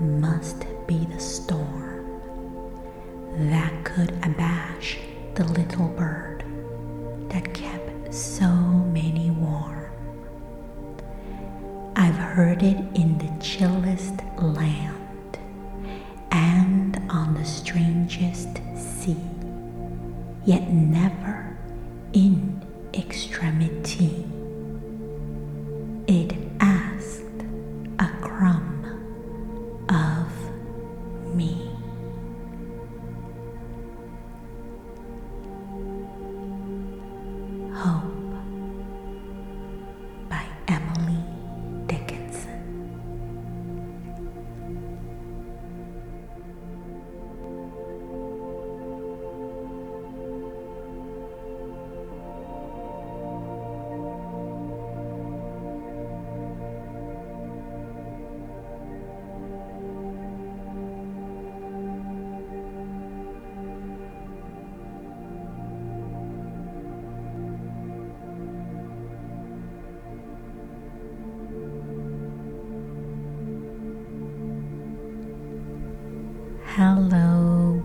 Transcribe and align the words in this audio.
must 0.00 0.64
be 0.86 1.04
the 1.04 1.20
storm 1.20 1.59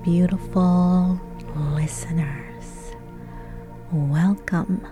beautiful 0.06 1.20
listeners. 1.74 2.94
Welcome 3.92 4.86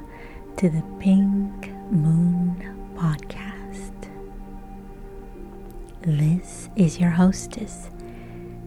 to 0.58 0.72
the 0.72 0.82
Pink 1.00 1.72
Moon 1.92 2.58
Podcast. 2.96 4.10
This 6.02 6.68
is 6.76 7.00
your 7.00 7.12
hostess, 7.12 7.92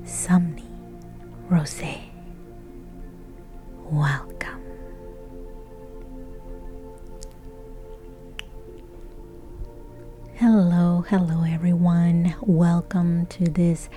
Somni 0.04 0.62
Rosae. 1.50 2.12
Welcome. 3.90 4.62
Hello, 10.36 11.04
hello, 11.08 11.42
everyone. 11.42 12.36
Welcome 12.40 13.26
to 13.26 13.50
this 13.50 13.88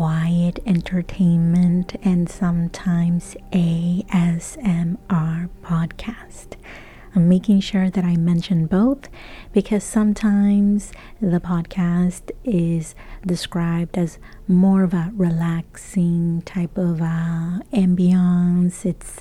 quiet 0.00 0.58
entertainment 0.64 1.94
and 2.02 2.26
sometimes 2.26 3.36
ASMR 3.52 5.50
podcast. 5.62 6.56
I'm 7.14 7.28
making 7.28 7.60
sure 7.60 7.90
that 7.90 8.02
I 8.02 8.16
mention 8.16 8.64
both 8.64 9.10
because 9.52 9.84
sometimes 9.84 10.92
the 11.20 11.38
podcast 11.38 12.30
is 12.44 12.94
described 13.26 13.98
as 13.98 14.18
more 14.48 14.84
of 14.84 14.94
a 14.94 15.12
relaxing 15.14 16.40
type 16.46 16.78
of 16.78 17.02
uh, 17.02 17.60
ambiance. 17.74 18.86
It's 18.86 19.20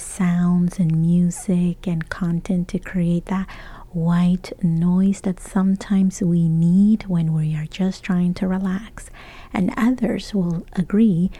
sounds 0.00 0.78
and 0.78 1.00
music 1.00 1.88
and 1.88 2.08
content 2.08 2.68
to 2.68 2.78
create 2.78 3.26
that 3.26 3.48
white 3.92 4.52
noise 4.62 5.20
that 5.22 5.40
sometimes 5.40 6.22
we 6.22 6.48
need 6.48 7.04
when 7.04 7.32
we 7.32 7.54
are 7.54 7.66
just 7.66 8.02
trying 8.02 8.34
to 8.34 8.48
relax. 8.48 9.10
And 9.52 9.72
others 9.76 10.34
will 10.34 10.66
agree 10.74 11.30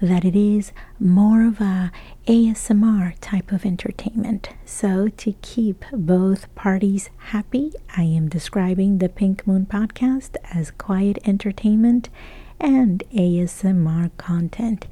that 0.00 0.24
it 0.24 0.34
is 0.34 0.72
more 0.98 1.46
of 1.46 1.60
a 1.60 1.92
ASMR 2.26 3.14
type 3.20 3.52
of 3.52 3.64
entertainment. 3.64 4.48
So 4.64 5.08
to 5.08 5.32
keep 5.42 5.84
both 5.92 6.52
parties 6.54 7.08
happy, 7.18 7.72
I 7.96 8.02
am 8.02 8.28
describing 8.28 8.98
the 8.98 9.08
Pink 9.08 9.46
Moon 9.46 9.64
podcast 9.64 10.36
as 10.52 10.72
quiet 10.72 11.18
entertainment 11.24 12.08
and 12.58 13.04
ASMR 13.14 14.10
content. 14.16 14.86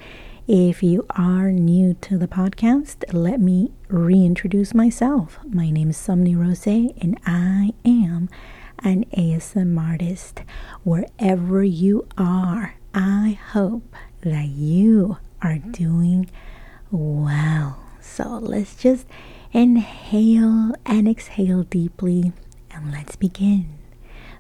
If 0.53 0.83
you 0.83 1.07
are 1.11 1.53
new 1.53 1.95
to 2.01 2.19
the 2.19 2.27
podcast, 2.27 3.05
let 3.15 3.41
me 3.41 3.71
reintroduce 3.87 4.75
myself. 4.75 5.39
My 5.49 5.71
name 5.71 5.91
is 5.91 5.97
Somni 5.97 6.35
Rosae, 6.35 6.93
and 7.01 7.17
I 7.25 7.73
am 7.85 8.29
an 8.81 9.05
ASMR 9.17 9.91
artist. 9.93 10.43
Wherever 10.83 11.63
you 11.63 12.09
are, 12.19 12.75
I 12.93 13.39
hope 13.53 13.95
that 14.23 14.49
you 14.49 15.19
are 15.41 15.59
doing 15.59 16.29
well. 16.91 17.79
So 18.01 18.25
let's 18.43 18.75
just 18.75 19.07
inhale 19.53 20.73
and 20.85 21.09
exhale 21.09 21.63
deeply, 21.63 22.33
and 22.73 22.91
let's 22.91 23.15
begin 23.15 23.79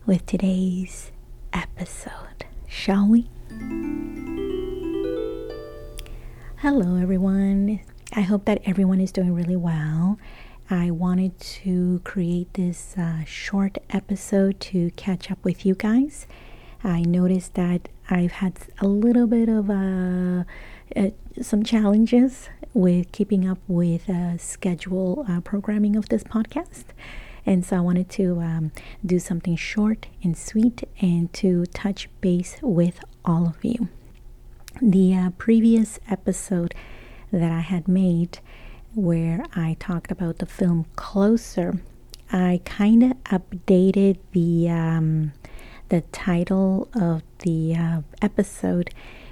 with 0.06 0.26
today's 0.26 1.12
episode, 1.52 2.46
shall 2.66 3.06
we? 3.06 3.28
Hello, 6.62 6.96
everyone. 6.96 7.80
I 8.12 8.20
hope 8.20 8.44
that 8.44 8.60
everyone 8.66 9.00
is 9.00 9.12
doing 9.12 9.32
really 9.32 9.56
well. 9.56 10.18
I 10.68 10.90
wanted 10.90 11.40
to 11.40 12.02
create 12.04 12.52
this 12.52 12.98
uh, 12.98 13.24
short 13.24 13.78
episode 13.88 14.60
to 14.60 14.90
catch 14.90 15.30
up 15.30 15.42
with 15.42 15.64
you 15.64 15.74
guys. 15.74 16.26
I 16.84 17.00
noticed 17.00 17.54
that 17.54 17.88
I've 18.10 18.32
had 18.32 18.58
a 18.78 18.86
little 18.86 19.26
bit 19.26 19.48
of 19.48 19.70
uh, 19.70 20.44
uh, 20.94 21.10
some 21.40 21.62
challenges 21.64 22.50
with 22.74 23.10
keeping 23.10 23.48
up 23.48 23.60
with 23.66 24.10
uh, 24.10 24.36
schedule 24.36 25.24
uh, 25.26 25.40
programming 25.40 25.96
of 25.96 26.10
this 26.10 26.24
podcast. 26.24 26.84
And 27.46 27.64
so 27.64 27.78
I 27.78 27.80
wanted 27.80 28.10
to 28.10 28.38
um, 28.40 28.72
do 29.06 29.18
something 29.18 29.56
short 29.56 30.08
and 30.22 30.36
sweet 30.36 30.86
and 31.00 31.32
to 31.32 31.64
touch 31.72 32.10
base 32.20 32.58
with 32.60 33.00
all 33.24 33.46
of 33.46 33.64
you 33.64 33.88
the 34.80 35.14
uh, 35.14 35.30
previous 35.30 35.98
episode 36.08 36.74
that 37.32 37.50
I 37.52 37.60
had 37.60 37.88
made, 37.88 38.38
where 38.94 39.44
I 39.54 39.76
talked 39.78 40.10
about 40.10 40.38
the 40.38 40.46
film 40.46 40.86
Closer, 40.96 41.80
I 42.32 42.60
kind 42.64 43.02
of 43.02 43.24
updated 43.24 44.18
the 44.32 44.68
um, 44.70 45.32
the 45.88 46.02
title 46.12 46.88
of 46.94 47.22
the 47.40 47.74
uh, 47.74 48.00
episode 48.22 48.90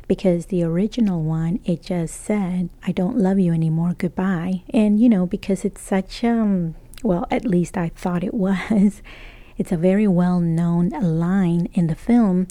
because 0.08 0.46
the 0.46 0.64
original 0.64 1.22
one 1.22 1.60
it 1.64 1.82
just 1.82 2.20
said 2.20 2.70
I 2.86 2.92
don't 2.92 3.18
love 3.18 3.38
you 3.38 3.52
anymore 3.52 3.94
goodbye. 3.96 4.62
And 4.70 4.98
you 5.00 5.08
know 5.08 5.26
because 5.26 5.64
it's 5.64 5.80
such 5.80 6.24
um 6.24 6.74
well 7.02 7.26
at 7.30 7.44
least 7.44 7.76
I 7.76 7.90
thought 7.90 8.24
it 8.24 8.34
was. 8.46 9.02
It's 9.56 9.72
a 9.72 9.76
very 9.76 10.06
well 10.06 10.40
known 10.40 10.90
line 10.90 11.68
in 11.74 11.88
the 11.88 11.94
film. 11.96 12.46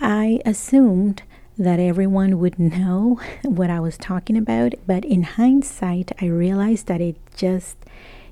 I 0.00 0.40
assumed 0.44 1.22
that 1.58 1.80
everyone 1.80 2.38
would 2.38 2.58
know 2.58 3.20
what 3.42 3.70
I 3.70 3.80
was 3.80 3.98
talking 3.98 4.36
about. 4.36 4.74
But 4.86 5.04
in 5.04 5.22
hindsight, 5.24 6.12
I 6.20 6.26
realized 6.26 6.86
that 6.86 7.00
it 7.00 7.16
just 7.36 7.76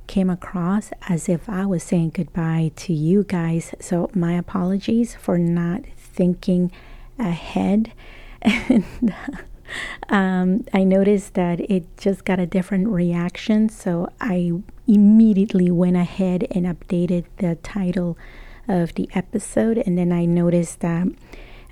came 0.06 0.31
across 0.31 0.93
as 1.08 1.28
if 1.28 1.49
I 1.49 1.67
was 1.67 1.82
saying 1.82 2.11
goodbye 2.11 2.70
to 2.76 2.93
you 2.93 3.25
guys. 3.25 3.75
So, 3.81 4.11
my 4.14 4.34
apologies 4.34 5.14
for 5.14 5.37
not 5.37 5.82
thinking 5.96 6.70
ahead. 7.19 7.93
And 8.43 8.84
um, 10.08 10.64
I 10.73 10.84
noticed 10.84 11.34
that 11.34 11.61
it 11.61 11.84
just 11.96 12.25
got 12.25 12.38
a 12.38 12.46
different 12.46 12.88
reaction. 12.88 13.69
So, 13.69 14.08
I 14.20 14.52
immediately 14.87 15.70
went 15.70 15.96
ahead 15.96 16.46
and 16.52 16.64
updated 16.64 17.25
the 17.38 17.56
title 17.56 18.17
of 18.69 18.94
the 18.94 19.08
episode. 19.14 19.78
And 19.78 19.99
then 19.99 20.12
I 20.12 20.25
noticed 20.25 20.81
that 20.81 21.08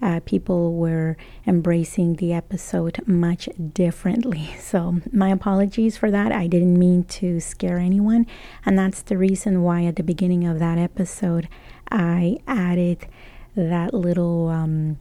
uh, 0.04 0.20
people 0.26 0.74
were 0.74 1.16
embracing 1.46 2.16
the 2.16 2.32
episode 2.32 3.00
much 3.06 3.48
differently. 3.72 4.50
So, 4.74 5.00
my 5.12 5.28
apologies 5.30 5.96
for 5.96 6.10
that. 6.10 6.32
I 6.32 6.48
didn't 6.48 6.78
mean 6.78 7.04
to 7.04 7.38
scare 7.38 7.78
anyone. 7.78 8.26
And 8.66 8.76
that's 8.78 9.02
the 9.02 9.16
reason 9.16 9.62
why 9.62 9.84
at 9.84 9.96
the 9.96 10.02
beginning 10.02 10.46
of 10.46 10.58
that 10.58 10.78
episode, 10.78 11.48
I 11.92 12.38
added 12.48 13.06
that 13.54 13.94
little 13.94 14.48
um, 14.48 14.98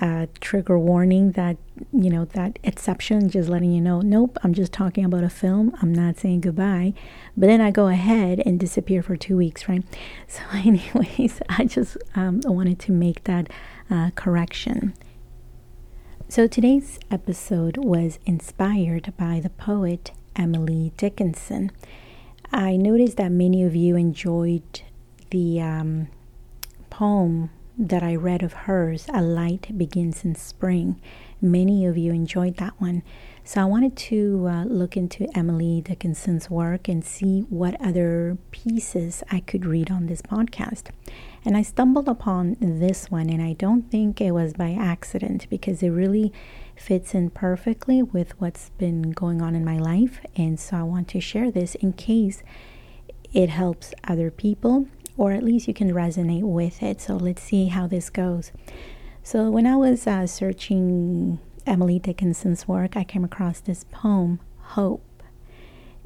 uh, 0.00 0.26
trigger 0.40 0.78
warning 0.78 1.32
that 1.32 1.56
you 1.92 2.10
know 2.10 2.24
that 2.24 2.58
exception 2.62 3.28
just 3.28 3.48
letting 3.48 3.72
you 3.72 3.80
know 3.80 4.00
nope 4.00 4.38
i'm 4.42 4.52
just 4.54 4.72
talking 4.72 5.04
about 5.04 5.24
a 5.24 5.28
film 5.28 5.74
i'm 5.80 5.92
not 5.92 6.18
saying 6.18 6.40
goodbye 6.40 6.92
but 7.36 7.46
then 7.46 7.60
i 7.60 7.70
go 7.70 7.88
ahead 7.88 8.42
and 8.46 8.60
disappear 8.60 9.02
for 9.02 9.16
two 9.16 9.36
weeks 9.36 9.68
right 9.68 9.84
so 10.28 10.42
anyways 10.54 11.40
i 11.48 11.64
just 11.64 11.96
um, 12.14 12.40
wanted 12.44 12.78
to 12.78 12.92
make 12.92 13.24
that 13.24 13.48
uh, 13.90 14.10
correction 14.14 14.94
so 16.28 16.46
today's 16.46 16.98
episode 17.10 17.76
was 17.76 18.18
inspired 18.26 19.12
by 19.16 19.40
the 19.40 19.50
poet 19.50 20.12
emily 20.34 20.92
dickinson 20.96 21.70
i 22.52 22.76
noticed 22.76 23.16
that 23.16 23.30
many 23.30 23.62
of 23.62 23.74
you 23.74 23.96
enjoyed 23.96 24.82
the 25.30 25.60
um, 25.60 26.08
poem 26.90 27.50
that 27.78 28.02
I 28.02 28.14
read 28.14 28.42
of 28.42 28.52
hers, 28.52 29.06
A 29.12 29.20
Light 29.20 29.76
Begins 29.76 30.24
in 30.24 30.34
Spring. 30.34 31.00
Many 31.40 31.84
of 31.84 31.98
you 31.98 32.12
enjoyed 32.12 32.56
that 32.56 32.80
one. 32.80 33.02
So 33.48 33.62
I 33.62 33.64
wanted 33.64 33.96
to 33.96 34.48
uh, 34.50 34.64
look 34.64 34.96
into 34.96 35.28
Emily 35.38 35.80
Dickinson's 35.80 36.50
work 36.50 36.88
and 36.88 37.04
see 37.04 37.42
what 37.42 37.80
other 37.80 38.38
pieces 38.50 39.22
I 39.30 39.38
could 39.38 39.64
read 39.64 39.88
on 39.88 40.06
this 40.06 40.20
podcast. 40.20 40.88
And 41.44 41.56
I 41.56 41.62
stumbled 41.62 42.08
upon 42.08 42.56
this 42.58 43.08
one, 43.08 43.30
and 43.30 43.40
I 43.40 43.52
don't 43.52 43.88
think 43.88 44.20
it 44.20 44.32
was 44.32 44.52
by 44.52 44.72
accident 44.72 45.48
because 45.48 45.80
it 45.80 45.90
really 45.90 46.32
fits 46.74 47.14
in 47.14 47.30
perfectly 47.30 48.02
with 48.02 48.32
what's 48.40 48.70
been 48.70 49.12
going 49.12 49.40
on 49.40 49.54
in 49.54 49.64
my 49.64 49.78
life. 49.78 50.18
And 50.34 50.58
so 50.58 50.78
I 50.78 50.82
want 50.82 51.06
to 51.10 51.20
share 51.20 51.52
this 51.52 51.76
in 51.76 51.92
case 51.92 52.42
it 53.32 53.48
helps 53.48 53.94
other 54.02 54.32
people 54.32 54.88
or 55.16 55.30
at 55.30 55.44
least 55.44 55.68
you 55.68 55.72
can 55.72 55.92
resonate 55.92 56.42
with 56.42 56.82
it. 56.82 57.00
So 57.00 57.14
let's 57.14 57.44
see 57.44 57.66
how 57.66 57.86
this 57.86 58.10
goes. 58.10 58.50
So 59.22 59.50
when 59.50 59.66
I 59.66 59.76
was 59.76 60.04
uh, 60.08 60.26
searching 60.26 61.38
Emily 61.66 61.98
Dickinson's 61.98 62.68
work, 62.68 62.96
I 62.96 63.04
came 63.04 63.24
across 63.24 63.60
this 63.60 63.84
poem, 63.90 64.40
Hope. 64.60 65.02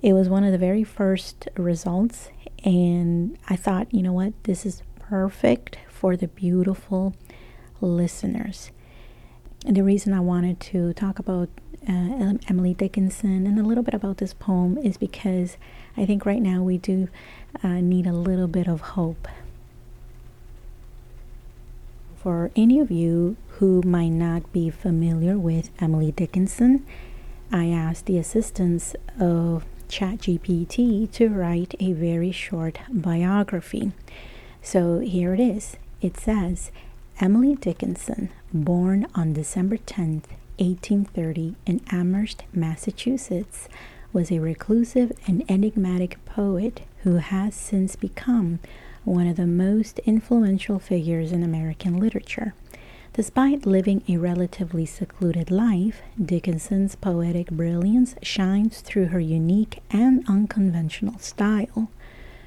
It 0.02 0.14
was 0.14 0.28
one 0.28 0.44
of 0.44 0.52
the 0.52 0.58
very 0.58 0.82
first 0.84 1.48
results, 1.56 2.30
and 2.64 3.36
I 3.48 3.56
thought, 3.56 3.92
you 3.92 4.02
know 4.02 4.12
what, 4.12 4.32
this 4.44 4.64
is 4.64 4.82
perfect 4.98 5.78
for 5.88 6.16
the 6.16 6.28
beautiful 6.28 7.14
listeners. 7.80 8.70
And 9.66 9.76
the 9.76 9.84
reason 9.84 10.14
I 10.14 10.20
wanted 10.20 10.58
to 10.60 10.94
talk 10.94 11.18
about 11.18 11.50
uh, 11.86 12.34
Emily 12.48 12.72
Dickinson 12.72 13.46
and 13.46 13.58
a 13.58 13.62
little 13.62 13.82
bit 13.82 13.94
about 13.94 14.18
this 14.18 14.32
poem 14.32 14.78
is 14.78 14.96
because 14.96 15.58
I 15.96 16.06
think 16.06 16.24
right 16.24 16.40
now 16.40 16.62
we 16.62 16.78
do 16.78 17.08
uh, 17.62 17.80
need 17.80 18.06
a 18.06 18.12
little 18.12 18.48
bit 18.48 18.66
of 18.66 18.80
hope. 18.80 19.28
For 22.22 22.50
any 22.54 22.78
of 22.80 22.90
you 22.90 23.38
who 23.52 23.80
might 23.80 24.10
not 24.10 24.52
be 24.52 24.68
familiar 24.68 25.38
with 25.38 25.70
Emily 25.80 26.12
Dickinson, 26.12 26.84
I 27.50 27.68
asked 27.68 28.04
the 28.04 28.18
assistance 28.18 28.94
of 29.18 29.64
ChatGPT 29.88 31.10
to 31.12 31.28
write 31.30 31.74
a 31.80 31.94
very 31.94 32.30
short 32.30 32.78
biography. 32.90 33.92
So 34.60 34.98
here 34.98 35.32
it 35.32 35.40
is. 35.40 35.78
It 36.02 36.18
says 36.18 36.70
Emily 37.20 37.54
Dickinson, 37.54 38.28
born 38.52 39.06
on 39.14 39.32
December 39.32 39.78
10th, 39.78 40.28
1830, 40.58 41.56
in 41.64 41.80
Amherst, 41.90 42.44
Massachusetts, 42.52 43.66
was 44.12 44.30
a 44.30 44.40
reclusive 44.40 45.10
and 45.26 45.42
enigmatic 45.48 46.22
poet 46.26 46.82
who 47.02 47.14
has 47.16 47.54
since 47.54 47.96
become 47.96 48.58
one 49.04 49.26
of 49.26 49.36
the 49.36 49.46
most 49.46 49.98
influential 50.00 50.78
figures 50.78 51.32
in 51.32 51.42
American 51.42 51.98
literature. 51.98 52.54
Despite 53.12 53.66
living 53.66 54.02
a 54.08 54.18
relatively 54.18 54.86
secluded 54.86 55.50
life, 55.50 56.00
Dickinson's 56.22 56.94
poetic 56.94 57.50
brilliance 57.50 58.14
shines 58.22 58.80
through 58.80 59.06
her 59.06 59.20
unique 59.20 59.82
and 59.90 60.24
unconventional 60.28 61.18
style. 61.18 61.90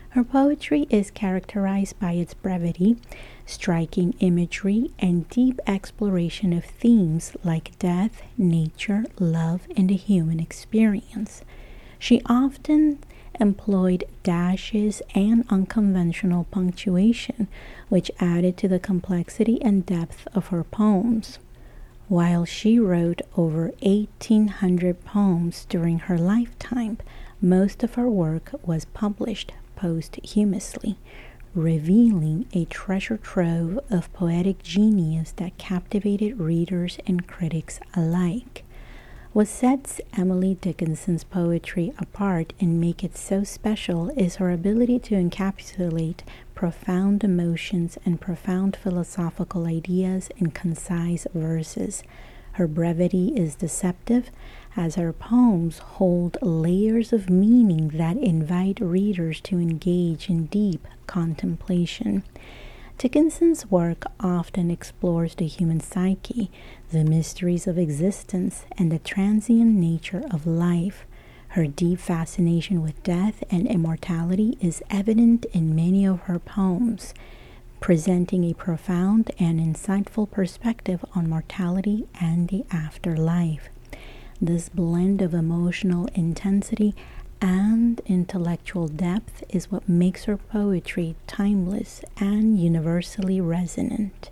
Her 0.10 0.24
poetry 0.24 0.86
is 0.90 1.12
characterized 1.12 2.00
by 2.00 2.14
its 2.14 2.34
brevity, 2.34 2.98
striking 3.46 4.14
imagery, 4.20 4.92
and 5.00 5.28
deep 5.28 5.60
exploration 5.66 6.54
of 6.54 6.64
themes 6.64 7.36
like 7.44 7.78
death, 7.80 8.22
nature, 8.38 9.06
love, 9.20 9.68
and 9.76 9.90
the 9.90 9.96
human 9.96 10.40
experience. 10.40 11.42
She 12.00 12.22
often 12.28 13.00
employed 13.40 14.04
dashes 14.24 15.02
and 15.16 15.46
unconventional 15.50 16.46
punctuation, 16.46 17.48
which 17.90 18.12
added 18.20 18.58
to 18.58 18.68
the 18.68 18.80
complexity 18.80 19.62
and 19.62 19.86
depth 19.86 20.28
of 20.34 20.48
her 20.48 20.64
poems. 20.64 21.40
While 22.08 22.46
she 22.46 22.80
wrote 22.80 23.22
over 23.38 23.72
1,800 23.82 25.04
poems 25.06 25.66
during 25.70 26.00
her 26.00 26.18
lifetime, 26.18 26.98
most 27.42 27.84
of 27.84 27.96
her 27.96 28.10
work 28.10 28.52
was 28.66 28.86
published 28.86 29.52
posthumously, 29.76 30.98
revealing 31.56 32.46
a 32.54 32.66
treasure 32.66 33.18
trove 33.18 33.80
of 33.90 34.12
poetic 34.14 34.64
genius 34.64 35.32
that 35.38 35.58
captivated 35.58 36.40
readers 36.40 36.98
and 37.06 37.28
critics 37.28 37.80
alike. 37.96 38.64
What 39.34 39.48
sets 39.48 40.00
Emily 40.16 40.60
Dickinson's 40.62 41.24
poetry 41.24 41.92
apart 41.98 42.54
and 42.60 42.80
make 42.80 43.04
it 43.04 43.18
so 43.18 43.44
special 43.44 44.10
is 44.12 44.36
her 44.36 44.52
ability 44.52 45.00
to 45.00 45.16
encapsulate 45.16 46.20
profound 46.54 47.24
emotions 47.24 47.98
and 48.06 48.22
profound 48.22 48.76
philosophical 48.76 49.66
ideas 49.66 50.30
in 50.38 50.52
concise 50.52 51.26
verses. 51.34 52.04
Her 52.52 52.68
brevity 52.68 53.30
is 53.36 53.56
deceptive, 53.56 54.30
as 54.78 54.94
her 54.96 55.12
poems 55.12 55.80
hold 55.80 56.38
layers 56.44 57.12
of 57.12 57.32
meaning 57.32 57.88
that 57.96 58.18
invite 58.18 58.80
readers 58.80 59.42
to 59.42 59.58
engage 59.58 60.30
in 60.30 60.46
deep 60.46 60.88
contemplation. 61.08 62.24
Dickinson's 62.98 63.70
work 63.70 64.06
often 64.20 64.72
explores 64.72 65.36
the 65.36 65.48
human 65.48 65.82
psyche, 65.82 66.50
the 66.92 67.04
mysteries 67.04 67.68
of 67.68 67.78
existence, 67.78 68.66
and 68.78 68.92
the 68.92 69.00
transient 69.00 69.76
nature 69.76 70.24
of 70.32 70.48
life. 70.48 71.06
Her 71.50 71.68
deep 71.68 72.00
fascination 72.00 72.82
with 72.82 73.04
death 73.04 73.44
and 73.52 73.68
immortality 73.68 74.58
is 74.62 74.82
evident 74.90 75.46
in 75.52 75.76
many 75.76 76.06
of 76.06 76.22
her 76.22 76.40
poems, 76.40 77.14
presenting 77.80 78.44
a 78.46 78.54
profound 78.54 79.32
and 79.38 79.60
insightful 79.60 80.30
perspective 80.32 81.04
on 81.14 81.30
mortality 81.30 82.08
and 82.20 82.48
the 82.48 82.64
afterlife. 82.72 83.70
This 84.42 84.70
blend 84.70 85.22
of 85.22 85.34
emotional 85.34 86.08
intensity 86.16 86.96
and 87.44 88.02
intellectual 88.06 88.88
depth 88.88 89.44
is 89.50 89.70
what 89.70 89.88
makes 89.90 90.24
her 90.24 90.38
poetry 90.38 91.14
timeless 91.28 92.02
and 92.18 92.58
universally 92.58 93.42
resonant. 93.42 94.30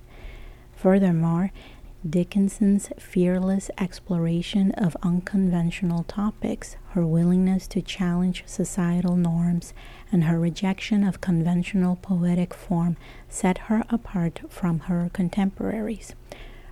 Furthermore, 0.77 1.51
Dickinson's 2.09 2.89
fearless 2.97 3.69
exploration 3.77 4.71
of 4.71 4.95
unconventional 5.03 6.03
topics, 6.05 6.77
her 6.91 7.05
willingness 7.05 7.67
to 7.67 7.81
challenge 7.81 8.43
societal 8.47 9.17
norms, 9.17 9.73
and 10.09 10.23
her 10.23 10.39
rejection 10.39 11.03
of 11.03 11.19
conventional 11.21 11.97
poetic 11.97 12.53
form 12.53 12.95
set 13.27 13.57
her 13.69 13.83
apart 13.89 14.39
from 14.49 14.79
her 14.79 15.11
contemporaries. 15.13 16.15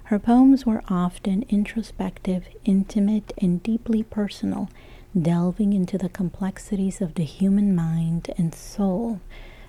Her 0.06 0.18
poems 0.18 0.66
were 0.66 0.84
often 0.90 1.44
introspective, 1.50 2.46
intimate, 2.64 3.34
and 3.38 3.62
deeply 3.62 4.04
personal, 4.04 4.70
delving 5.20 5.74
into 5.74 5.98
the 5.98 6.10
complexities 6.10 7.02
of 7.02 7.16
the 7.16 7.24
human 7.24 7.76
mind 7.76 8.30
and 8.38 8.54
soul. 8.54 9.20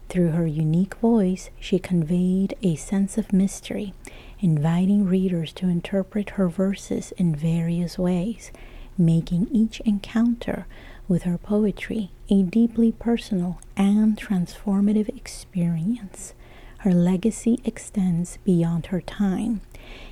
Through 0.09 0.31
her 0.31 0.47
unique 0.47 0.97
voice, 0.97 1.51
she 1.61 1.79
conveyed 1.79 2.57
a 2.63 2.75
sense 2.77 3.17
of 3.17 3.33
mystery, 3.33 3.95
inviting 4.41 5.07
readers 5.07 5.53
to 5.55 5.69
interpret 5.69 6.31
her 6.31 6.49
verses 6.49 7.13
in 7.13 7.35
various 7.35 7.99
ways, 7.99 8.51
making 8.99 9.49
each 9.53 9.81
encounter 9.81 10.67
with 11.09 11.23
her 11.23 11.39
poetry 11.39 12.11
a 12.29 12.43
deeply 12.43 12.93
personal 12.93 13.61
and 13.77 14.17
transformative 14.17 15.09
experience. 15.09 16.35
Her 16.79 16.93
legacy 16.93 17.61
extends 17.65 18.39
beyond 18.45 18.87
her 18.87 19.01
time, 19.01 19.61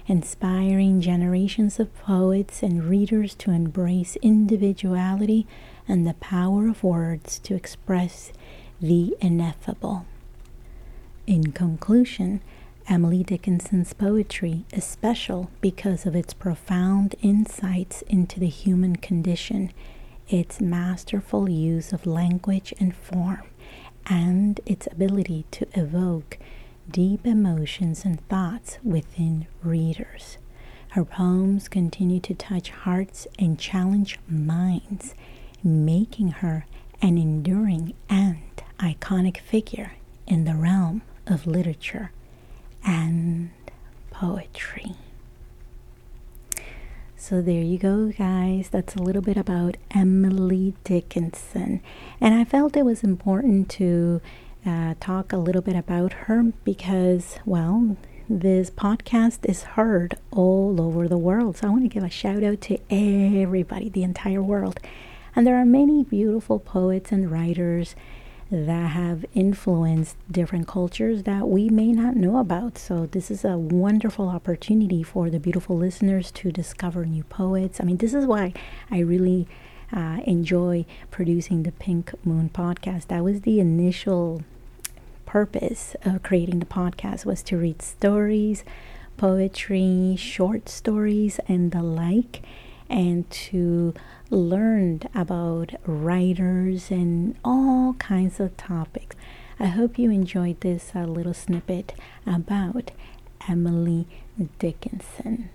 inspiring 0.07 1.01
generations 1.01 1.79
of 1.79 1.95
poets 1.99 2.63
and 2.63 2.85
readers 2.85 3.35
to 3.37 3.51
embrace 3.51 4.17
individuality 4.17 5.47
and 5.87 6.07
the 6.07 6.15
power 6.15 6.69
of 6.69 6.83
words 6.83 7.39
to 7.41 7.55
express 7.55 8.33
the 8.81 9.17
ineffable. 9.21 10.07
In 11.27 11.53
conclusion, 11.53 12.41
Emily 12.89 13.23
Dickinson's 13.23 13.93
poetry 13.93 14.65
is 14.73 14.85
special 14.85 15.51
because 15.61 16.07
of 16.07 16.17
its 16.17 16.33
profound 16.33 17.15
insights 17.21 18.01
into 18.03 18.41
the 18.41 18.49
human 18.49 18.97
condition, 18.97 19.71
its 20.29 20.61
masterful 20.61 21.51
use 21.51 21.93
of 21.93 22.07
language 22.07 22.73
and 22.81 22.97
form, 22.97 23.43
and 24.07 24.61
its 24.65 24.87
ability 24.91 25.45
to 25.51 25.67
evoke 25.75 26.39
deep 26.90 27.26
emotions 27.26 28.04
and 28.04 28.26
thoughts 28.28 28.78
within 28.83 29.47
readers. 29.62 30.38
Her 30.90 31.04
poems 31.04 31.68
continue 31.68 32.21
to 32.21 32.35
touch 32.35 32.71
hearts 32.71 33.26
and 33.38 33.59
challenge 33.59 34.18
minds, 34.28 35.14
making 35.62 36.28
her 36.28 36.66
an 37.02 37.18
enduring 37.18 37.95
and 38.09 38.38
iconic 38.78 39.38
figure 39.38 39.92
in 40.26 40.45
the 40.45 40.54
realm 40.54 41.02
of 41.26 41.47
literature 41.47 42.11
and 42.85 43.50
poetry. 44.11 44.95
So, 47.16 47.42
there 47.42 47.62
you 47.62 47.78
go, 47.78 48.12
guys. 48.16 48.68
That's 48.71 48.95
a 48.95 49.02
little 49.02 49.21
bit 49.21 49.37
about 49.37 49.76
Emily 49.90 50.75
Dickinson. 50.85 51.83
And 52.21 52.35
I 52.35 52.45
felt 52.45 52.76
it 52.76 52.85
was 52.85 53.02
important 53.02 53.68
to 53.71 54.21
uh, 54.69 54.95
talk 55.01 55.33
a 55.33 55.39
little 55.39 55.63
bit 55.63 55.77
about 55.77 56.13
her 56.13 56.43
because, 56.65 57.39
well, 57.47 57.97
this 58.29 58.71
podcast 58.71 59.49
is 59.49 59.63
heard 59.63 60.15
all 60.31 60.81
over 60.81 61.09
the 61.09 61.17
world. 61.17 61.57
So, 61.57 61.67
I 61.67 61.71
want 61.71 61.85
to 61.85 61.89
give 61.89 62.05
a 62.05 62.11
shout 62.11 62.45
out 62.45 62.61
to 62.63 62.79
everybody, 62.91 63.89
the 63.89 64.03
entire 64.03 64.43
world. 64.43 64.79
And 65.35 65.47
there 65.47 65.57
are 65.57 65.65
many 65.65 66.05
beautiful 66.05 66.59
poets 66.59 67.11
and 67.11 67.31
writers 67.31 67.97
that 68.51 68.91
have 68.91 69.25
influenced 69.35 70.17
different 70.31 70.67
cultures 70.67 71.23
that 71.23 71.49
we 71.49 71.69
may 71.69 71.93
not 71.93 72.17
know 72.17 72.37
about. 72.37 72.77
So, 72.77 73.07
this 73.07 73.31
is 73.31 73.45
a 73.47 73.57
wonderful 73.57 74.29
opportunity 74.29 75.03
for 75.03 75.31
the 75.31 75.41
beautiful 75.41 75.79
listeners 75.79 76.31
to 76.33 76.53
discover 76.53 77.07
new 77.07 77.25
poets. 77.25 77.81
I 77.81 77.85
mean, 77.85 77.97
this 77.97 78.13
is 78.13 78.27
why 78.27 78.53
I 78.91 78.99
really 78.99 79.49
uh, 79.91 80.19
enjoy 80.27 80.85
producing 81.11 81.63
the 81.63 81.73
Pink 81.73 82.13
Moon 82.25 82.51
podcast. 82.53 83.07
That 83.07 83.25
was 83.25 83.41
the 83.43 83.61
initial 83.61 84.43
purpose 85.29 85.95
of 86.07 86.23
creating 86.23 86.59
the 86.59 86.65
podcast 86.65 87.27
was 87.27 87.43
to 87.43 87.59
read 87.59 87.83
stories, 87.83 88.65
poetry, 89.19 90.17
short 90.19 90.71
stories, 90.71 91.39
and 91.47 91.71
the 91.71 91.83
like, 91.83 92.41
and 92.89 93.29
to 93.29 93.93
learn 94.31 95.03
about 95.15 95.75
writers 95.85 96.91
and 96.91 97.37
all 97.45 97.93
kinds 97.99 98.41
of 98.41 98.57
topics. 98.57 99.17
I 99.61 99.67
hope 99.67 99.99
you 99.99 100.11
enjoyed 100.11 100.63
this 100.63 100.93
uh, 100.95 101.01
little 101.01 101.35
snippet 101.35 101.93
about 102.27 102.91
Emily 103.47 104.07
Dickinson. 104.59 105.51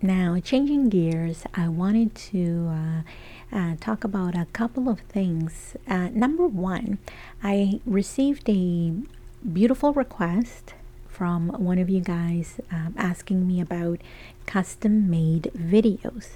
Now, 0.00 0.38
changing 0.38 0.90
gears, 0.90 1.42
I 1.52 1.66
wanted 1.66 2.14
to 2.30 2.68
uh, 2.70 3.02
uh, 3.52 3.74
talk 3.80 4.04
about 4.04 4.34
a 4.34 4.46
couple 4.52 4.88
of 4.88 5.00
things. 5.00 5.76
Uh, 5.88 6.08
number 6.08 6.46
one, 6.46 6.98
I 7.42 7.80
received 7.86 8.48
a 8.48 8.92
beautiful 9.52 9.92
request 9.92 10.74
from 11.08 11.48
one 11.48 11.78
of 11.78 11.88
you 11.88 12.00
guys 12.00 12.60
um, 12.70 12.94
asking 12.96 13.46
me 13.46 13.60
about 13.60 14.00
custom 14.46 15.10
made 15.10 15.50
videos. 15.56 16.28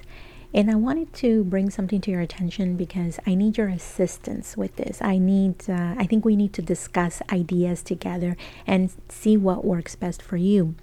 And 0.54 0.70
I 0.70 0.74
wanted 0.74 1.14
to 1.14 1.44
bring 1.44 1.70
something 1.70 2.00
to 2.02 2.10
your 2.10 2.20
attention 2.20 2.76
because 2.76 3.18
I 3.26 3.34
need 3.34 3.56
your 3.56 3.68
assistance 3.68 4.54
with 4.56 4.76
this. 4.76 5.00
I 5.00 5.16
need, 5.16 5.68
uh, 5.68 5.94
I 5.96 6.04
think 6.04 6.24
we 6.24 6.36
need 6.36 6.52
to 6.54 6.62
discuss 6.62 7.22
ideas 7.32 7.82
together 7.82 8.36
and 8.66 8.92
see 9.08 9.36
what 9.36 9.64
works 9.64 9.94
best 9.96 10.20
for 10.20 10.36
you. 10.36 10.74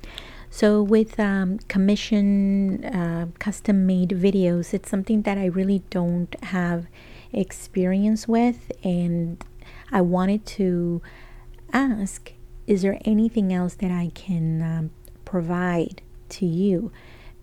So, 0.51 0.81
with 0.81 1.19
um, 1.19 1.59
commission 1.67 2.83
uh, 2.83 3.27
custom 3.37 3.85
made 3.85 4.09
videos, 4.09 4.73
it's 4.73 4.89
something 4.89 5.21
that 5.21 5.37
I 5.37 5.45
really 5.45 5.83
don't 5.89 6.35
have 6.45 6.87
experience 7.31 8.27
with, 8.27 8.71
and 8.83 9.43
I 9.91 10.01
wanted 10.01 10.45
to 10.57 11.01
ask 11.71 12.33
is 12.69 12.83
there 12.83 12.99
anything 13.03 13.51
else 13.51 13.73
that 13.75 13.89
I 13.89 14.11
can 14.13 14.61
um, 14.61 14.91
provide 15.25 16.03
to 16.29 16.45
you? 16.45 16.91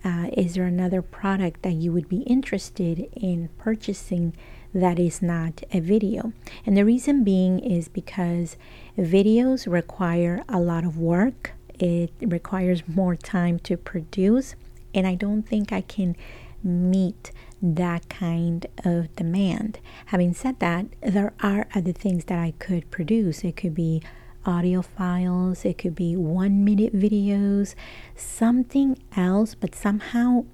Uh, 0.05 0.29
is 0.33 0.55
there 0.55 0.67
another 0.67 1.03
product 1.03 1.63
that 1.63 1.73
you 1.73 1.91
would 1.93 2.09
be 2.09 2.19
interested 2.19 3.09
in 3.13 3.49
purchasing 3.59 4.35
that 4.73 5.01
is 5.01 5.21
not 5.21 5.65
a 5.73 5.81
video? 5.81 6.33
And 6.65 6.77
the 6.77 6.85
reason 6.85 7.25
being 7.25 7.59
is 7.59 7.89
because 7.89 8.57
videos 8.97 9.71
require 9.71 10.45
a 10.49 10.61
lot 10.61 10.85
of 10.85 10.97
work, 10.97 11.56
it 11.79 12.13
requires 12.21 12.83
more 12.87 13.17
time 13.17 13.59
to 13.61 13.77
produce, 13.77 14.55
and 14.95 15.07
I 15.07 15.15
don't 15.15 15.43
think 15.43 15.73
I 15.73 15.81
can 15.83 16.17
meet 16.63 17.31
that 17.63 18.09
kind 18.09 18.67
of 18.85 19.15
demand. 19.17 19.79
Having 20.07 20.35
said 20.35 20.59
that, 20.61 20.87
there 21.01 21.33
are 21.43 21.67
other 21.75 21.93
things 21.93 22.25
that 22.27 22.39
I 22.39 22.53
could 22.59 22.91
produce. 22.91 23.45
It 23.45 23.57
could 23.57 23.75
be 23.75 24.03
audio 24.45 24.81
files, 24.81 25.65
it 25.65 25.77
could 25.79 25.95
be 25.95 26.15
one 26.17 26.65
minute 26.65 26.95
videos, 26.95 27.75
something 28.15 28.97
else, 29.17 29.55
but 29.55 29.75
somehow 29.75 30.45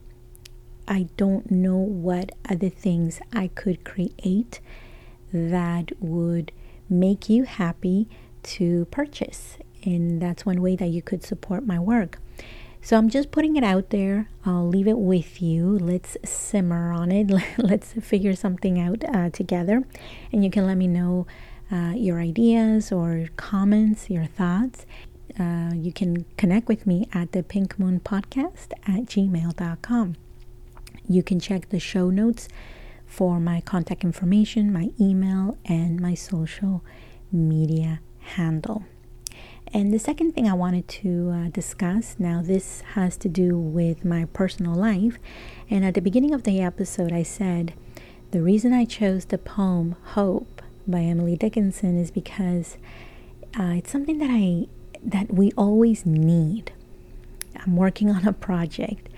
I 0.88 1.08
don't 1.16 1.50
know 1.50 1.76
what 1.76 2.32
other 2.48 2.68
things 2.68 3.20
I 3.32 3.48
could 3.48 3.84
create 3.84 4.60
that 5.32 5.92
would 6.00 6.52
make 6.88 7.28
you 7.28 7.44
happy 7.44 8.08
to 8.42 8.86
purchase. 8.86 9.58
And 9.84 10.20
that's 10.20 10.46
one 10.46 10.62
way 10.62 10.76
that 10.76 10.88
you 10.88 11.02
could 11.02 11.24
support 11.24 11.66
my 11.66 11.78
work. 11.78 12.18
So 12.84 12.96
I'm 12.98 13.08
just 13.08 13.30
putting 13.30 13.54
it 13.54 13.62
out 13.62 13.90
there. 13.90 14.28
I'll 14.44 14.66
leave 14.66 14.88
it 14.88 14.98
with 14.98 15.40
you. 15.40 15.78
Let's 15.78 16.16
simmer 16.24 16.92
on 16.92 17.12
it. 17.12 17.30
Let's 17.58 17.92
figure 17.92 18.34
something 18.34 18.80
out 18.80 19.04
uh, 19.04 19.30
together. 19.30 19.84
And 20.32 20.44
you 20.44 20.50
can 20.50 20.66
let 20.66 20.76
me 20.76 20.88
know 20.88 21.26
uh, 21.70 21.92
your 21.94 22.20
ideas 22.20 22.90
or 22.90 23.28
comments, 23.36 24.10
your 24.10 24.26
thoughts. 24.26 24.84
Uh, 25.38 25.70
you 25.74 25.92
can 25.92 26.24
connect 26.36 26.68
with 26.68 26.86
me 26.86 27.08
at 27.12 27.32
the 27.32 27.42
Pink 27.42 27.78
Moon 27.78 28.00
Podcast 28.00 28.72
at 28.82 29.06
gmail.com. 29.06 30.16
You 31.08 31.22
can 31.22 31.40
check 31.40 31.68
the 31.68 31.80
show 31.80 32.10
notes 32.10 32.48
for 33.06 33.38
my 33.38 33.60
contact 33.60 34.02
information, 34.02 34.72
my 34.72 34.90
email, 35.00 35.56
and 35.64 36.00
my 36.00 36.14
social 36.14 36.84
media 37.30 38.00
handle. 38.18 38.84
And 39.74 39.92
the 39.92 39.98
second 39.98 40.32
thing 40.32 40.46
I 40.46 40.52
wanted 40.52 40.86
to 40.88 41.30
uh, 41.30 41.48
discuss 41.48 42.16
now, 42.18 42.42
this 42.42 42.82
has 42.92 43.16
to 43.18 43.28
do 43.28 43.56
with 43.56 44.04
my 44.04 44.26
personal 44.26 44.74
life. 44.74 45.18
And 45.70 45.82
at 45.82 45.94
the 45.94 46.02
beginning 46.02 46.34
of 46.34 46.42
the 46.42 46.60
episode, 46.60 47.10
I 47.10 47.22
said 47.22 47.72
the 48.32 48.42
reason 48.42 48.74
I 48.74 48.84
chose 48.84 49.24
the 49.24 49.38
poem 49.38 49.96
Hope 50.02 50.60
by 50.86 51.00
Emily 51.00 51.36
Dickinson 51.36 51.98
is 51.98 52.10
because 52.10 52.76
uh, 53.58 53.74
it's 53.76 53.90
something 53.90 54.18
that 54.18 54.30
I 54.30 54.66
that 55.04 55.32
we 55.32 55.52
always 55.56 56.04
need. 56.04 56.72
I'm 57.56 57.74
working 57.76 58.10
on 58.10 58.26
a 58.26 58.32
project. 58.32 59.08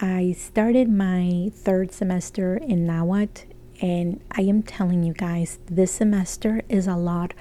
I 0.00 0.36
started 0.38 0.88
my 0.88 1.50
third 1.52 1.92
semester 1.92 2.56
in 2.56 2.86
NAWAT, 2.86 3.44
and 3.82 4.20
I 4.30 4.42
am 4.42 4.62
telling 4.62 5.02
you 5.02 5.12
guys, 5.12 5.58
this 5.66 5.92
semester 5.92 6.62
is 6.68 6.86
a 6.86 6.96
lot 6.96 7.34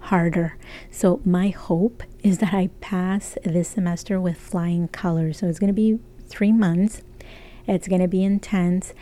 harder. 0.00 0.56
So, 0.90 1.20
my 1.24 1.48
hope 1.48 2.02
is 2.22 2.38
that 2.38 2.54
I 2.54 2.68
pass 2.80 3.36
this 3.44 3.68
semester 3.68 4.20
with 4.20 4.36
flying 4.36 4.88
colors. 4.88 5.38
So, 5.38 5.48
it's 5.48 5.58
going 5.58 5.68
to 5.68 5.74
be 5.74 5.98
three 6.28 6.52
months, 6.52 7.02
it's 7.66 7.88
going 7.88 8.00
to 8.00 8.08
be 8.08 8.24
intense 8.24 8.94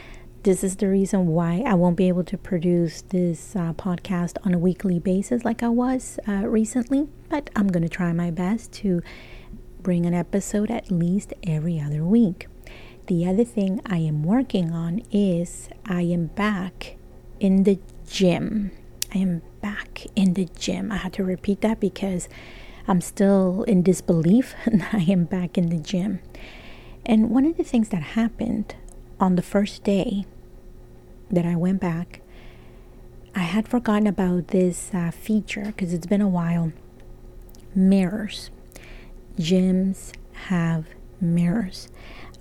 this 0.45 0.63
is 0.63 0.77
the 0.77 0.89
reason 0.89 1.27
why 1.27 1.63
I 1.67 1.75
won't 1.75 1.97
be 1.97 2.09
able 2.09 2.25
to 2.25 2.39
produce 2.39 3.03
this 3.03 3.57
uh, 3.57 3.73
podcast 3.73 4.37
on 4.45 4.55
a 4.55 4.59
weekly 4.59 4.99
basis 4.99 5.45
like 5.45 5.63
I 5.63 5.69
was 5.69 6.19
uh, 6.29 6.47
recently, 6.47 7.09
but 7.29 7.51
I'm 7.57 7.69
going 7.69 7.83
to 7.83 7.89
try 7.89 8.13
my 8.13 8.31
best 8.31 8.73
to 8.75 9.03
bring 9.81 10.07
an 10.07 10.15
episode 10.15 10.71
at 10.71 10.91
least 10.91 11.35
every 11.47 11.81
other 11.81 12.05
week. 12.05 12.47
The 13.09 13.27
other 13.27 13.45
thing 13.45 13.81
I 13.85 13.99
am 13.99 14.23
working 14.23 14.73
on 14.73 15.03
is 15.11 15.69
I 15.87 16.03
am 16.03 16.27
back 16.27 16.97
in 17.41 17.65
the 17.65 17.79
gym. 18.09 18.71
I 19.15 19.19
am 19.19 19.43
back 19.61 20.07
in 20.17 20.35
the 20.35 20.47
gym. 20.59 20.93
I 20.93 20.97
had 20.99 21.13
to 21.15 21.25
repeat 21.25 21.61
that 21.63 21.81
because 21.81 22.29
I'm 22.87 23.01
still 23.01 23.65
in 23.65 23.83
disbelief 23.83 24.55
that 24.67 24.95
I 24.95 25.03
am 25.03 25.25
back 25.25 25.59
in 25.59 25.69
the 25.69 25.79
gym. 25.79 26.21
And 27.05 27.31
one 27.31 27.45
of 27.45 27.57
the 27.57 27.65
things 27.65 27.89
that 27.91 28.03
happened 28.03 28.75
on 29.21 29.37
the 29.37 29.43
first 29.43 29.85
day 29.85 30.25
that 31.31 31.47
I 31.47 31.57
went 31.57 31.81
back, 31.81 32.21
I 33.35 33.41
had 33.41 33.69
forgotten 33.69 34.07
about 34.07 34.49
this 34.49 34.91
uh, 34.93 35.11
feature 35.11 35.67
because 35.67 35.93
it's 35.93 36.07
been 36.07 36.21
a 36.21 36.29
while. 36.29 36.73
Mirrors. 37.75 38.51
Gyms 39.39 40.13
have 40.49 40.87
mirrors. 41.21 41.89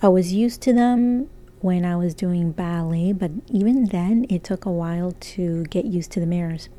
I 0.02 0.08
was 0.08 0.34
used 0.34 0.62
to 0.62 0.74
them 0.74 1.30
when 1.60 1.86
I 1.86 1.96
was 1.96 2.14
doing 2.14 2.52
ballet, 2.52 3.14
but 3.14 3.32
even 3.48 3.86
then 3.86 4.26
it 4.30 4.44
took 4.44 4.66
a 4.66 4.72
while 4.72 5.14
to 5.20 5.64
get 5.66 5.86
used 5.86 6.12
to 6.12 6.20
the 6.20 6.26
mirrors. 6.26 6.70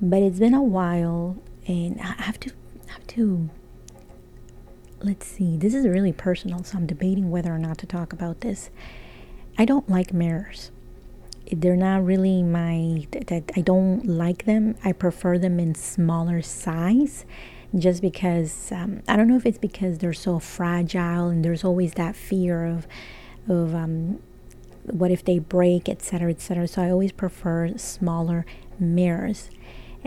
But 0.00 0.22
it's 0.22 0.38
been 0.38 0.54
a 0.54 0.62
while 0.62 1.36
and 1.66 2.00
I 2.00 2.22
have 2.22 2.38
to 2.40 2.52
have 2.88 3.06
to 3.08 3.50
let's 5.00 5.26
see. 5.26 5.56
This 5.56 5.74
is 5.74 5.86
really 5.86 6.12
personal, 6.12 6.64
so 6.64 6.76
I'm 6.78 6.86
debating 6.86 7.30
whether 7.30 7.54
or 7.54 7.58
not 7.58 7.78
to 7.78 7.86
talk 7.86 8.12
about 8.12 8.40
this. 8.40 8.70
I 9.56 9.64
don't 9.64 9.88
like 9.88 10.12
mirrors. 10.12 10.70
They're 11.50 11.76
not 11.76 12.04
really 12.04 12.42
my 12.42 13.06
that 13.26 13.50
I 13.56 13.60
don't 13.60 14.06
like 14.06 14.44
them. 14.44 14.76
I 14.84 14.92
prefer 14.92 15.38
them 15.38 15.58
in 15.60 15.74
smaller 15.74 16.42
size. 16.42 17.24
just 17.76 18.00
because 18.00 18.72
um, 18.72 19.02
I 19.06 19.16
don't 19.16 19.28
know 19.28 19.36
if 19.36 19.44
it's 19.44 19.58
because 19.58 19.98
they're 19.98 20.12
so 20.14 20.38
fragile 20.38 21.28
and 21.28 21.44
there's 21.44 21.64
always 21.64 21.92
that 21.94 22.16
fear 22.16 22.64
of 22.64 22.86
of 23.48 23.74
um, 23.74 24.20
what 24.84 25.10
if 25.10 25.24
they 25.24 25.38
break, 25.38 25.88
etc., 25.88 26.30
etc. 26.30 26.66
So 26.68 26.82
I 26.82 26.90
always 26.90 27.12
prefer 27.12 27.76
smaller 27.76 28.46
mirrors, 28.78 29.50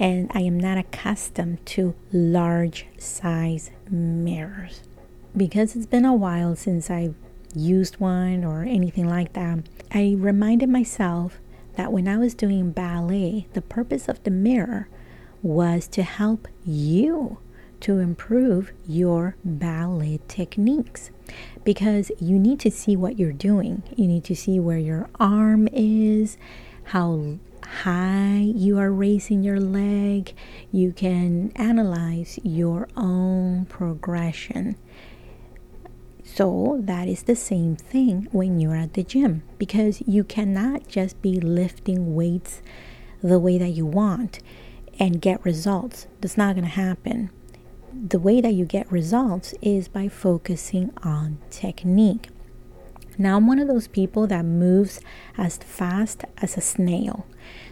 and 0.02 0.32
I 0.34 0.40
am 0.40 0.60
not 0.60 0.80
accustomed 0.80 1.64
to 1.68 1.94
large 2.12 2.88
size 2.98 3.70
mirrors 3.88 4.82
because 5.38 5.76
it's 5.76 5.86
been 5.86 6.06
a 6.06 6.16
while 6.16 6.56
since 6.56 6.90
I've 6.90 7.14
used 7.54 8.00
one 8.00 8.44
or 8.44 8.64
anything 8.64 9.08
like 9.08 9.34
that. 9.34 9.60
I 9.92 10.16
reminded 10.18 10.70
myself 10.70 11.40
that 11.76 11.94
when 11.94 12.08
I 12.08 12.18
was 12.18 12.34
doing 12.34 12.72
ballet, 12.72 13.46
the 13.54 13.62
purpose 13.62 14.10
of 14.10 14.24
the 14.24 14.32
mirror 14.32 14.90
was 15.44 15.88
to 15.90 16.02
help 16.02 16.48
you 16.66 17.38
to 17.82 18.00
improve 18.00 18.72
your 18.88 19.36
ballet 19.46 20.20
techniques 20.28 21.12
because 21.64 22.12
you 22.20 22.40
need 22.40 22.60
to 22.62 22.72
see 22.72 22.96
what 22.96 23.20
you're 23.20 23.32
doing. 23.32 23.84
You 23.96 24.08
need 24.08 24.24
to 24.26 24.36
see 24.36 24.60
where 24.60 24.80
your 24.80 25.10
arm 25.20 25.68
is, 25.72 26.38
how 26.86 27.38
high 27.84 28.52
you 28.56 28.78
are 28.78 28.92
raising 28.92 29.44
your 29.44 29.60
leg. 29.60 30.34
You 30.72 30.92
can 30.92 31.52
analyze 31.56 32.40
your 32.44 32.88
own 32.96 33.66
progression. 33.66 34.76
So, 36.24 36.80
that 36.84 37.08
is 37.08 37.24
the 37.24 37.36
same 37.36 37.76
thing 37.76 38.28
when 38.32 38.60
you're 38.60 38.76
at 38.76 38.94
the 38.94 39.04
gym 39.04 39.44
because 39.58 40.02
you 40.08 40.24
cannot 40.24 40.88
just 40.88 41.22
be 41.22 41.40
lifting 41.40 42.16
weights 42.16 42.62
the 43.22 43.40
way 43.40 43.58
that 43.58 43.70
you 43.70 43.86
want 43.86 44.40
and 45.00 45.22
get 45.22 45.44
results. 45.44 46.08
That's 46.22 46.38
not 46.38 46.56
going 46.56 46.66
to 46.66 46.72
happen. 46.72 47.32
The 47.94 48.20
way 48.20 48.40
that 48.40 48.54
you 48.54 48.66
get 48.66 48.92
results 48.92 49.54
is 49.62 49.88
by 49.88 50.08
focusing 50.08 50.92
on 51.04 51.40
technique. 51.50 52.30
Now, 53.18 53.38
I'm 53.38 53.48
one 53.48 53.60
of 53.60 53.68
those 53.68 53.88
people 53.88 54.28
that 54.28 54.46
moves 54.46 55.00
as 55.38 55.58
fast 55.58 56.24
as 56.38 56.58
a 56.58 56.62
snail. 56.62 57.26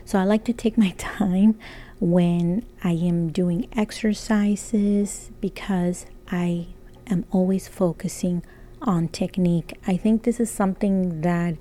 So, 0.05 0.19
I 0.19 0.23
like 0.23 0.43
to 0.45 0.53
take 0.53 0.77
my 0.77 0.89
time 0.97 1.57
when 1.99 2.65
I 2.83 2.91
am 2.91 3.31
doing 3.31 3.67
exercises 3.75 5.31
because 5.41 6.05
I 6.31 6.67
am 7.07 7.25
always 7.31 7.67
focusing 7.67 8.43
on 8.81 9.07
technique. 9.09 9.77
I 9.85 9.97
think 9.97 10.23
this 10.23 10.39
is 10.39 10.49
something 10.49 11.21
that 11.21 11.55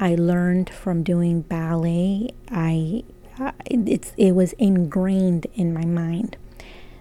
I 0.00 0.14
learned 0.14 0.70
from 0.70 1.02
doing 1.02 1.42
ballet. 1.42 2.30
I 2.50 3.04
it's 3.66 4.12
it 4.16 4.32
was 4.32 4.52
ingrained 4.54 5.46
in 5.54 5.72
my 5.72 5.84
mind. 5.84 6.36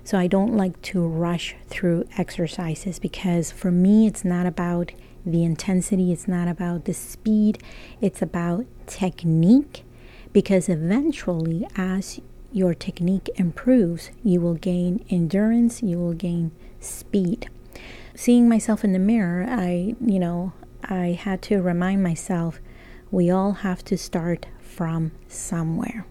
So 0.08 0.18
I 0.18 0.28
don't 0.28 0.56
like 0.56 0.82
to 0.94 1.06
rush 1.06 1.56
through 1.68 2.06
exercises 2.18 2.98
because 2.98 3.52
for 3.52 3.72
me 3.72 4.08
it's 4.08 4.24
not 4.24 4.46
about 4.46 4.94
the 5.26 5.44
intensity, 5.44 6.14
it's 6.14 6.30
not 6.30 6.48
about 6.48 6.86
the 6.86 6.94
speed, 6.94 7.62
it's 8.00 8.22
about 8.22 8.66
technique 8.86 9.84
because 10.32 10.70
eventually 10.70 11.68
as 11.76 12.22
your 12.54 12.74
technique 12.74 13.30
improves, 13.36 14.12
you 14.24 14.40
will 14.40 14.54
gain 14.54 15.04
endurance, 15.10 15.84
you 15.84 15.98
will 16.00 16.14
gain 16.14 16.52
speed 16.80 17.50
seeing 18.18 18.50
myself 18.50 18.84
in 18.84 18.94
the 18.94 19.00
mirror, 19.00 19.46
I, 19.48 19.96
you 20.04 20.20
know, 20.20 20.52
I 20.84 21.20
had 21.22 21.42
to 21.44 21.62
remind 21.62 22.02
myself 22.02 22.60
we 23.12 23.30
all 23.30 23.52
have 23.54 23.86
to 23.86 23.98
start 23.98 24.48
from 24.60 25.12
somewhere. 25.28 26.06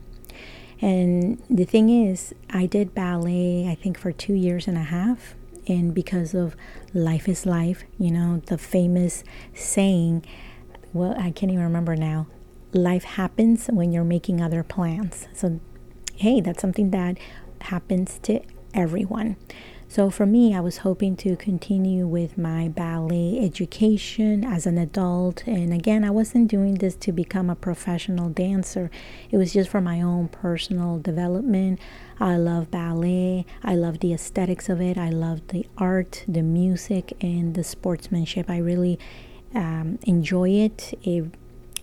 And 0.81 1.43
the 1.49 1.65
thing 1.65 1.89
is, 1.89 2.35
I 2.51 2.67
did 2.67 2.95
ballet, 2.95 3.69
I 3.69 3.75
think, 3.75 3.99
for 3.99 4.13
two 4.13 4.35
years 4.35 4.69
and 4.69 4.77
a 4.77 4.83
half. 4.83 5.35
And 5.69 5.95
because 5.95 6.35
of 6.35 6.55
life 6.95 7.29
is 7.29 7.45
life, 7.47 7.85
you 7.99 8.11
know, 8.11 8.43
the 8.47 8.59
famous 8.59 9.25
saying, 9.55 10.25
well, 10.93 11.15
I 11.19 11.31
can't 11.31 11.51
even 11.51 11.65
remember 11.65 11.97
now 11.97 12.27
life 12.73 13.05
happens 13.05 13.67
when 13.67 13.93
you're 13.93 14.05
making 14.05 14.41
other 14.41 14.63
plans. 14.63 15.27
So, 15.33 15.61
hey, 16.15 16.41
that's 16.41 16.61
something 16.61 16.91
that 16.91 17.19
happens 17.63 18.19
to 18.25 18.41
everyone. 18.75 19.37
So 19.97 20.11
for 20.11 20.27
me, 20.27 20.55
I 20.55 20.61
was 20.61 20.77
hoping 20.85 21.17
to 21.25 21.37
continue 21.37 22.07
with 22.07 22.37
my 22.37 22.69
ballet 22.69 23.39
education 23.43 24.45
as 24.45 24.67
an 24.67 24.77
adult. 24.77 25.43
And 25.47 25.73
again, 25.73 26.05
I 26.05 26.11
wasn't 26.11 26.49
doing 26.51 26.75
this 26.75 26.97
to 26.97 27.13
become 27.13 27.49
a 27.49 27.55
professional 27.55 28.29
dancer, 28.29 28.91
it 29.31 29.39
was 29.39 29.55
just 29.55 29.71
for 29.71 29.81
my 29.81 30.03
own 30.03 30.29
personal 30.29 30.99
development. 30.99 31.81
I 32.21 32.37
love 32.37 32.71
ballet, 32.71 33.47
I 33.65 33.75
love 33.75 34.01
the 34.01 34.13
aesthetics 34.13 34.69
of 34.69 34.83
it, 34.83 34.99
I 34.99 35.09
love 35.09 35.41
the 35.49 35.67
art, 35.79 36.25
the 36.29 36.43
music, 36.43 37.15
and 37.23 37.55
the 37.55 37.65
sportsmanship. 37.65 38.51
I 38.51 38.59
really 38.59 38.99
um, 39.55 39.99
enjoy 40.03 40.51
it. 40.51 40.93
it. 41.05 41.25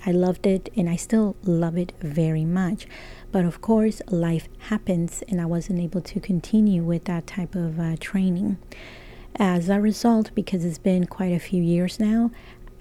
I 0.06 0.12
loved 0.12 0.46
it, 0.46 0.70
and 0.76 0.88
I 0.88 0.98
still 0.98 1.36
love 1.44 1.78
it 1.78 1.94
very 2.02 2.46
much. 2.46 2.86
But 3.34 3.46
of 3.46 3.62
course, 3.62 4.00
life 4.10 4.48
happens, 4.70 5.24
and 5.28 5.42
I 5.42 5.46
wasn't 5.46 5.80
able 5.80 6.02
to 6.02 6.20
continue 6.20 6.84
with 6.84 7.06
that 7.06 7.26
type 7.26 7.56
of 7.56 7.80
uh, 7.80 7.96
training. 8.00 8.60
As 9.38 9.70
a 9.70 9.82
result, 9.82 10.30
because 10.36 10.64
it's 10.64 10.78
been 10.78 11.08
quite 11.08 11.34
a 11.34 11.40
few 11.40 11.64
years 11.64 12.00
now, 12.00 12.30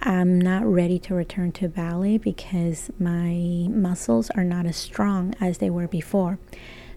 I'm 0.03 0.39
not 0.39 0.67
ready 0.67 0.99
to 0.99 1.15
return 1.15 1.53
to 1.53 1.69
ballet 1.69 2.19
because 2.19 2.91
my 2.99 3.67
muscles 3.71 4.29
are 4.37 4.45
not 4.45 4.67
as 4.67 4.77
strong 4.77 5.35
as 5.41 5.57
they 5.57 5.71
were 5.71 5.89
before. 5.89 6.39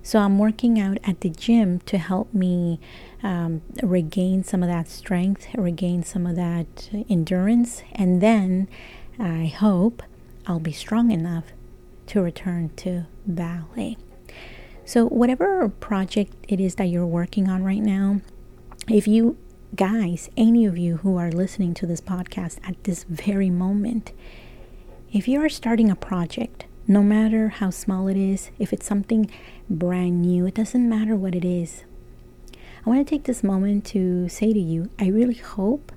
So 0.03 0.19
I'm 0.19 0.37
working 0.37 0.77
out 0.77 0.97
at 1.05 1.21
the 1.21 1.29
gym 1.29 1.79
to 1.85 1.97
help 1.97 2.33
me 2.33 2.81
um, 3.23 3.61
regain 3.81 4.43
some 4.43 4.63
of 4.63 4.69
that 4.69 4.89
strength, 4.89 5.47
regain 5.55 6.03
some 6.03 6.27
of 6.27 6.35
that 6.35 6.89
endurance, 7.09 7.83
and 7.93 8.21
then 8.21 8.67
I 9.17 9.45
hope 9.45 10.03
I'll 10.45 10.59
be 10.59 10.73
strong 10.73 11.11
enough 11.11 11.45
to 12.07 12.21
return 12.21 12.69
to 12.77 13.05
ballet. 13.25 13.97
So, 14.83 15.07
whatever 15.07 15.67
project 15.69 16.33
it 16.47 16.59
is 16.59 16.75
that 16.75 16.85
you're 16.85 17.07
working 17.07 17.49
on 17.49 17.63
right 17.63 17.81
now, 17.81 18.21
if 18.87 19.07
you 19.07 19.37
guys, 19.75 20.29
any 20.37 20.65
of 20.65 20.77
you 20.77 20.97
who 20.97 21.17
are 21.17 21.31
listening 21.31 21.73
to 21.75 21.87
this 21.87 22.01
podcast 22.01 22.59
at 22.63 22.83
this 22.83 23.03
very 23.03 23.49
moment, 23.49 24.11
if 25.11 25.27
you 25.27 25.41
are 25.41 25.49
starting 25.49 25.89
a 25.89 25.95
project, 25.95 26.65
no 26.87 27.01
matter 27.01 27.49
how 27.49 27.71
small 27.71 28.07
it 28.07 28.17
is, 28.17 28.51
if 28.59 28.71
it's 28.71 28.85
something 28.85 29.29
brand 29.69 30.21
new, 30.21 30.45
it 30.45 30.53
doesn't 30.53 30.87
matter 30.87 31.15
what 31.15 31.33
it 31.33 31.43
is. 31.43 31.83
I 32.85 32.89
want 32.89 33.05
to 33.05 33.09
take 33.09 33.23
this 33.23 33.43
moment 33.43 33.85
to 33.87 34.29
say 34.29 34.53
to 34.53 34.59
you, 34.59 34.91
I 34.99 35.07
really 35.07 35.33
hope 35.33 35.91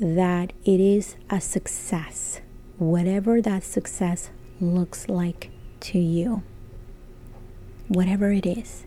that 0.00 0.52
it 0.64 0.80
is 0.80 1.14
a 1.30 1.40
success, 1.40 2.40
whatever 2.78 3.40
that 3.40 3.62
success 3.62 4.30
looks 4.62 5.08
like 5.08 5.50
to 5.80 5.98
you, 5.98 6.42
whatever 7.88 8.32
it 8.32 8.46
is. 8.46 8.84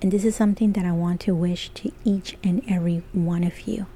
And 0.00 0.12
this 0.12 0.24
is 0.24 0.36
something 0.36 0.72
that 0.72 0.84
I 0.84 0.92
want 0.92 1.20
to 1.22 1.34
wish 1.34 1.70
to 1.70 1.90
each 2.04 2.36
and 2.44 2.62
every 2.68 3.02
one 3.12 3.42
of 3.42 3.62
you. 3.62 3.86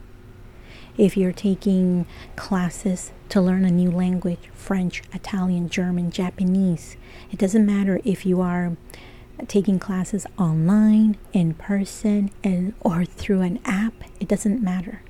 If 0.98 1.16
you're 1.16 1.32
taking 1.32 2.06
classes 2.36 3.12
to 3.30 3.40
learn 3.40 3.64
a 3.64 3.70
new 3.70 3.90
language 3.90 4.50
French, 4.52 5.02
Italian, 5.14 5.68
German, 5.68 6.10
Japanese 6.10 6.96
it 7.30 7.38
doesn't 7.38 7.64
matter 7.64 8.00
if 8.04 8.26
you 8.26 8.40
are 8.40 8.76
taking 9.48 9.78
classes 9.78 10.26
online, 10.38 11.16
in 11.32 11.54
person, 11.54 12.30
and, 12.44 12.74
or 12.80 13.04
through 13.04 13.40
an 13.40 13.58
app, 13.64 13.94
it 14.20 14.28
doesn't 14.28 14.62
matter. 14.62 15.02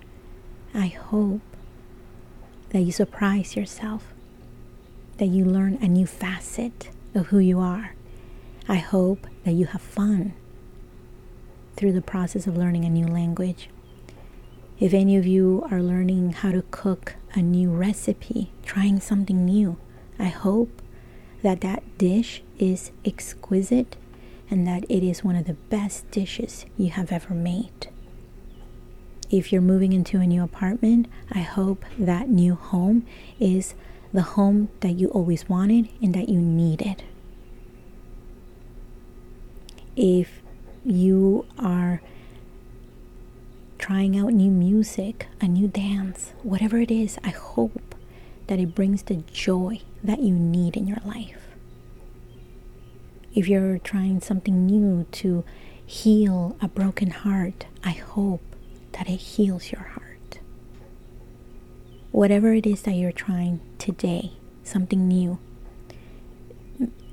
I 0.73 0.87
hope 0.87 1.41
that 2.71 2.81
you 2.81 2.93
surprise 2.93 3.57
yourself 3.57 4.12
that 5.19 5.27
you 5.27 5.45
learn 5.45 5.79
a 5.81 5.89
new 5.89 6.07
facet 6.07 6.91
of 7.15 7.27
who 7.27 7.39
you 7.39 7.59
are. 7.59 7.95
I 8.69 8.77
hope 8.77 9.27
that 9.45 9.53
you 9.53 9.67
have 9.67 9.83
fun 9.83 10.35
through 11.77 11.93
the 11.93 12.03
process 12.03 12.47
of 12.47 12.57
learning 12.57 12.85
a 12.85 12.91
new 12.91 13.07
language. 13.07 13.69
If 14.79 14.95
any 14.95 15.17
of 15.17 15.27
you 15.27 15.67
are 15.71 15.83
learning 15.83 16.33
how 16.33 16.53
to 16.53 16.63
cook 16.71 17.15
a 17.35 17.41
new 17.41 17.71
recipe, 17.71 18.51
trying 18.65 19.01
something 19.01 19.45
new, 19.45 19.77
I 20.19 20.27
hope 20.27 20.83
that 21.43 21.61
that 21.61 21.83
dish 21.99 22.43
is 22.59 22.91
exquisite 23.05 23.97
and 24.51 24.67
that 24.67 24.85
it 24.89 25.03
is 25.03 25.25
one 25.25 25.37
of 25.37 25.47
the 25.47 25.55
best 25.55 26.11
dishes 26.11 26.67
you 26.77 26.91
have 26.91 27.11
ever 27.11 27.35
made. 27.35 27.89
If 29.31 29.51
you're 29.51 29.63
moving 29.63 29.93
into 29.93 30.21
a 30.21 30.27
new 30.27 30.43
apartment, 30.43 31.09
I 31.31 31.41
hope 31.41 31.85
that 31.99 32.29
new 32.29 32.55
home 32.55 33.07
is 33.41 33.75
the 34.13 34.23
home 34.23 34.69
that 34.81 34.93
you 34.93 35.09
always 35.09 35.49
wanted 35.49 35.89
and 36.01 36.15
that 36.15 36.29
you 36.29 36.39
needed. 36.39 37.03
If 39.97 40.43
you 40.85 41.47
are 41.59 42.03
trying 43.79 44.19
out 44.19 44.33
new 44.33 44.51
music, 44.51 45.27
a 45.41 45.49
new 45.49 45.69
dance, 45.69 46.33
whatever 46.43 46.79
it 46.79 46.91
is, 46.91 47.19
I 47.25 47.31
hope 47.31 47.95
that 48.47 48.59
it 48.59 48.75
brings 48.75 49.03
the 49.03 49.17
joy 49.17 49.81
that 50.05 50.21
you 50.21 50.35
need 50.35 50.77
in 50.77 50.87
your 50.87 51.01
life. 51.05 51.39
If 53.35 53.49
you're 53.49 53.79
trying 53.79 54.21
something 54.21 54.67
new 54.67 55.07
to 55.13 55.45
heal 55.85 56.57
a 56.61 56.69
broken 56.69 57.11
heart, 57.11 57.67
I 57.83 57.93
hope 57.93 58.43
that 58.93 59.09
it 59.09 59.17
heals 59.21 59.73
your 59.73 59.83
heart. 59.83 60.12
Whatever 62.13 62.53
it 62.53 62.67
is 62.67 62.83
that 62.83 62.93
you're 62.93 63.11
trying 63.11 63.61
today, 63.79 64.33
something 64.63 65.09
new, 65.09 65.39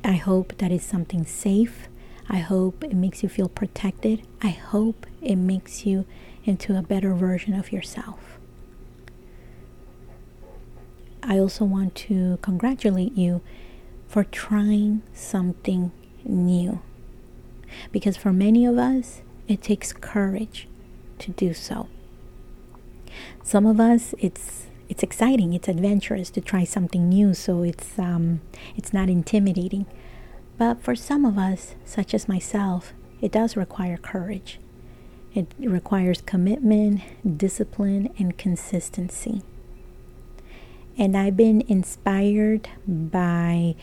I 0.04 0.14
hope 0.14 0.58
that 0.58 0.72
is 0.72 0.84
something 0.84 1.26
safe. 1.26 1.88
I 2.30 2.40
hope 2.40 2.84
it 2.84 2.94
makes 2.94 3.24
you 3.24 3.30
feel 3.30 3.48
protected. 3.48 4.28
I 4.42 4.50
hope 4.50 5.06
it 5.22 5.38
makes 5.38 5.86
you 5.86 6.06
into 6.44 6.78
a 6.78 6.82
better 6.82 7.14
version 7.14 7.54
of 7.54 7.72
yourself. 7.72 8.38
I 11.24 11.40
also 11.40 11.64
want 11.64 11.96
to 11.96 12.38
congratulate 12.42 13.16
you 13.16 13.42
for 14.08 14.26
trying 14.26 15.02
something 15.14 15.94
new. 16.26 16.82
Because 17.92 18.18
for 18.18 18.34
many 18.34 18.66
of 18.66 18.78
us, 18.78 19.22
it 19.48 19.62
takes 19.62 19.94
courage 19.94 20.68
to 21.20 21.32
do 21.32 21.54
so. 21.54 21.88
Some 23.44 23.66
of 23.66 23.80
us, 23.80 24.14
it's 24.20 24.69
it's 24.90 25.04
exciting, 25.04 25.54
it's 25.54 25.68
adventurous 25.68 26.32
to 26.32 26.42
try 26.42 26.64
something 26.64 27.08
new, 27.08 27.34
so 27.36 27.64
it's 27.64 27.98
um, 28.00 28.42
it's 28.76 28.92
not 28.92 29.08
intimidating. 29.10 29.86
But 30.58 30.82
for 30.82 30.96
some 30.96 31.24
of 31.24 31.38
us, 31.38 31.76
such 31.86 32.14
as 32.14 32.28
myself, 32.28 32.94
it 33.22 33.32
does 33.32 33.56
require 33.56 33.98
courage. 33.98 34.60
It 35.34 35.54
requires 35.60 36.22
commitment, 36.22 37.02
discipline, 37.38 38.14
and 38.18 38.38
consistency. 38.38 39.44
And 40.98 41.16
I've 41.16 41.38
been 41.38 41.62
inspired 41.68 42.68
by 42.86 43.76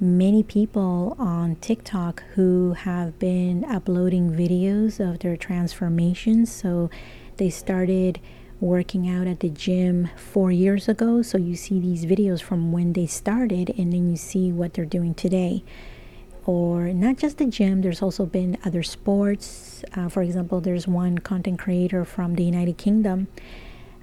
many 0.00 0.42
people 0.42 1.16
on 1.18 1.56
TikTok 1.56 2.22
who 2.34 2.72
have 2.72 3.18
been 3.18 3.64
uploading 3.64 4.32
videos 4.32 5.00
of 5.00 5.20
their 5.20 5.36
transformations. 5.36 6.52
So 6.52 6.90
they 7.36 7.48
started 7.48 8.20
working 8.60 9.08
out 9.08 9.26
at 9.26 9.40
the 9.40 9.48
gym 9.48 10.08
four 10.16 10.50
years 10.50 10.88
ago. 10.88 11.22
So 11.22 11.38
you 11.38 11.56
see 11.56 11.80
these 11.80 12.04
videos 12.04 12.42
from 12.42 12.72
when 12.72 12.92
they 12.92 13.06
started, 13.06 13.74
and 13.78 13.92
then 13.92 14.10
you 14.10 14.16
see 14.16 14.52
what 14.52 14.74
they're 14.74 14.84
doing 14.84 15.14
today. 15.14 15.64
Or 16.46 16.92
not 16.94 17.18
just 17.18 17.38
the 17.38 17.46
gym, 17.46 17.82
there's 17.82 18.00
also 18.00 18.24
been 18.24 18.56
other 18.64 18.82
sports. 18.82 19.84
Uh, 19.94 20.08
for 20.08 20.22
example, 20.22 20.60
there's 20.60 20.88
one 20.88 21.18
content 21.18 21.58
creator 21.58 22.04
from 22.04 22.34
the 22.36 22.44
United 22.44 22.78
Kingdom 22.78 23.28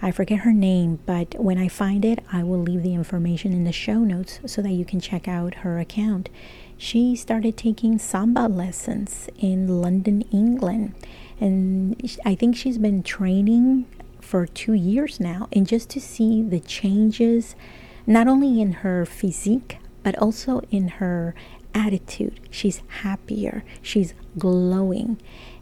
I 0.02 0.12
forget 0.12 0.39
her 0.39 0.54
name, 0.54 1.00
but 1.06 1.36
when 1.39 1.58
I 1.58 1.68
find 1.68 2.04
it, 2.04 2.20
I 2.32 2.44
will 2.44 2.60
leave 2.60 2.84
the 2.84 2.94
information 2.94 3.54
in 3.54 3.63
the 3.63 3.72
show 3.72 4.00
notes 4.00 4.39
so 4.46 4.62
that 4.62 4.72
you 4.72 4.86
can 4.86 5.00
check 5.00 5.28
out 5.28 5.56
her 5.56 5.80
account. 5.80 6.30
She 6.78 7.15
started 7.15 7.56
taking 7.56 7.98
samba 7.98 8.48
lessons 8.48 9.30
in 9.39 9.82
London, 9.82 10.22
England, 10.32 10.94
and 11.39 11.96
I 12.26 12.36
think 12.36 12.56
she's 12.56 12.78
been 12.78 13.04
training 13.04 13.86
for 14.26 14.46
two 14.46 14.74
years 14.74 15.20
now. 15.20 15.48
And 15.54 15.68
just 15.68 15.90
to 15.92 16.02
see 16.02 16.42
the 16.42 16.60
changes, 16.60 17.56
not 18.08 18.28
only 18.28 18.60
in 18.60 18.74
her 18.84 19.06
physique, 19.06 19.78
but 20.04 20.18
also 20.18 20.62
in 20.72 20.88
her 21.00 21.36
attitude, 21.74 22.40
she's 22.50 22.82
happier, 23.02 23.64
she's 23.82 24.14
glowing 24.38 25.18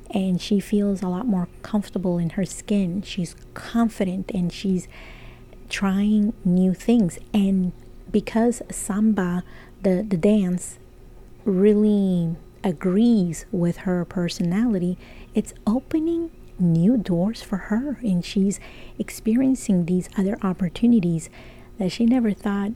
and 0.09 0.39
she 0.39 0.59
feels 0.59 1.01
a 1.01 1.07
lot 1.07 1.25
more 1.25 1.47
comfortable 1.63 2.17
in 2.17 2.31
her 2.31 2.45
skin. 2.45 3.01
She's 3.01 3.35
confident 3.53 4.31
and 4.33 4.53
she's 4.53 4.87
trying 5.69 6.33
new 6.45 6.73
things. 6.73 7.17
And 7.33 7.73
because 8.11 8.61
samba, 8.69 9.43
the, 9.81 10.05
the 10.07 10.17
dance, 10.17 10.77
really 11.45 12.35
agrees 12.63 13.45
with 13.51 13.77
her 13.77 14.05
personality, 14.05 14.97
it's 15.33 15.53
opening 15.65 16.31
new 16.59 16.97
doors 16.97 17.41
for 17.41 17.57
her. 17.57 17.97
And 18.01 18.23
she's 18.23 18.59
experiencing 18.97 19.85
these 19.85 20.09
other 20.17 20.37
opportunities 20.41 21.29
that 21.77 21.91
she 21.91 22.05
never 22.05 22.31
thought 22.31 22.71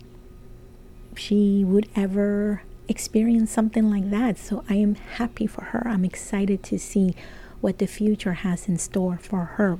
she 1.15 1.63
would 1.63 1.89
ever 1.95 2.63
experience 2.87 3.51
something 3.51 3.89
like 3.89 4.09
that. 4.09 4.37
So 4.37 4.63
I 4.69 4.75
am 4.75 4.95
happy 4.95 5.47
for 5.47 5.65
her. 5.65 5.83
I'm 5.87 6.05
excited 6.05 6.63
to 6.63 6.79
see 6.79 7.15
what 7.61 7.79
the 7.79 7.87
future 7.87 8.33
has 8.33 8.67
in 8.67 8.77
store 8.77 9.17
for 9.21 9.45
her. 9.57 9.79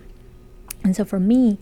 And 0.84 0.96
so 0.96 1.06
for 1.06 1.20
me, 1.20 1.58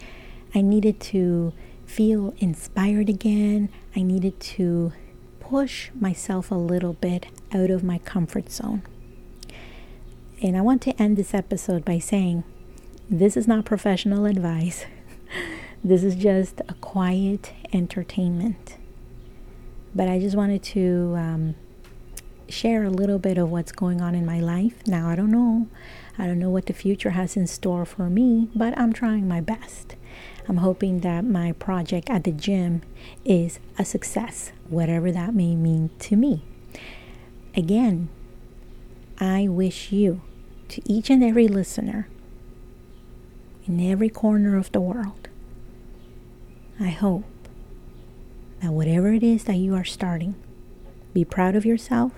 I 0.54 0.62
needed 0.62 1.00
to 1.02 1.54
feel 1.86 2.34
inspired 2.40 3.10
again. 3.10 3.70
I 3.96 4.02
needed 4.02 4.40
to 4.40 4.94
push 5.40 5.92
myself 5.94 6.50
a 6.52 6.56
little 6.56 6.94
bit 6.94 7.28
out 7.54 7.70
of 7.70 7.84
my 7.84 8.00
comfort 8.00 8.52
zone. 8.52 8.82
And 10.42 10.58
I 10.58 10.62
want 10.62 10.82
to 10.84 11.02
end 11.02 11.18
this 11.18 11.34
episode 11.34 11.86
by 11.86 12.00
saying 12.00 12.44
this 13.10 13.38
is 13.38 13.48
not 13.48 13.64
professional 13.64 14.26
advice. 14.26 14.86
this 15.84 16.04
is 16.04 16.16
just 16.16 16.62
a 16.68 16.74
quiet 16.76 17.54
entertainment. 17.72 18.78
But 19.94 20.10
I 20.10 20.20
just 20.20 20.36
wanted 20.36 20.62
to 20.64 21.16
um, 21.18 21.56
share 22.50 22.84
a 22.84 22.90
little 22.90 23.18
bit 23.18 23.38
of 23.38 23.50
what's 23.50 23.72
going 23.72 24.02
on 24.02 24.14
in 24.14 24.26
my 24.26 24.42
life. 24.42 24.86
Now, 24.86 25.10
I 25.10 25.16
don't 25.16 25.32
know. 25.32 25.68
I 26.18 26.28
don't 26.28 26.40
know 26.40 26.50
what 26.50 26.66
the 26.66 26.74
future 26.74 27.12
has 27.12 27.38
in 27.38 27.48
store 27.48 27.86
for 27.86 28.10
me, 28.10 28.50
but 28.54 28.78
I'm 28.78 28.92
trying 28.92 29.28
my 29.28 29.40
best. 29.40 29.96
I'm 30.48 30.58
hoping 30.58 31.00
that 31.00 31.24
my 31.24 31.54
project 31.54 32.10
at 32.10 32.24
the 32.26 32.32
gym 32.32 32.82
is 33.24 33.60
a 33.80 33.86
success, 33.86 34.52
whatever 34.70 35.12
that 35.12 35.34
may 35.34 35.56
mean 35.56 35.92
to 36.00 36.16
me. 36.16 36.44
Again, 37.56 38.10
I 39.20 39.48
wish 39.48 39.92
you, 39.92 40.22
to 40.70 40.82
each 40.92 41.10
and 41.10 41.24
every 41.24 41.48
listener, 41.48 42.10
in 43.66 43.80
every 43.80 44.10
corner 44.10 44.58
of 44.58 44.72
the 44.72 44.82
world, 44.82 45.30
I 46.80 46.90
hope 46.90 47.24
that 48.62 48.72
whatever 48.72 49.14
it 49.14 49.24
is 49.24 49.46
that 49.46 49.56
you 49.56 49.74
are 49.76 49.86
starting, 49.86 50.36
be 51.14 51.24
proud 51.24 51.56
of 51.56 51.66
yourself, 51.66 52.12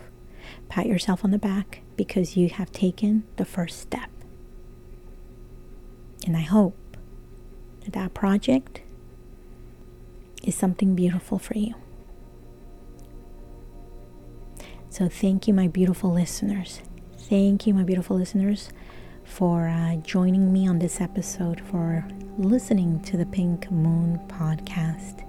pat 0.69 0.87
yourself 0.87 1.23
on 1.23 1.31
the 1.31 1.37
back 1.37 1.81
because 1.95 2.35
you 2.35 2.49
have 2.49 2.71
taken 2.71 3.23
the 3.35 3.45
first 3.45 3.79
step. 3.79 4.09
And 6.25 6.35
I 6.35 6.41
hope 6.41 6.97
that 7.81 7.93
that 7.93 8.13
project 8.13 8.81
is 10.43 10.55
something 10.55 10.95
beautiful 10.95 11.37
for 11.37 11.57
you. 11.57 11.75
So, 14.89 15.07
thank 15.07 15.47
you, 15.47 15.53
my 15.53 15.67
beautiful 15.67 16.11
listeners. 16.11 16.81
Thank 17.29 17.67
you, 17.67 17.73
my 17.73 17.83
beautiful 17.83 18.15
listeners, 18.15 18.69
for 19.25 19.67
uh, 19.67 19.97
joining 19.97 20.53
me 20.53 20.65
on 20.65 20.79
this 20.79 21.01
episode, 21.01 21.59
for 21.59 22.07
listening 22.37 23.01
to 23.01 23.17
the 23.17 23.25
Pink 23.25 23.69
Moon 23.69 24.17
podcast. 24.29 25.25